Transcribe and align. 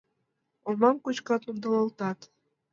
Олмам 0.67 0.97
кочкат— 1.05 1.41
ондалалтат 1.49 2.19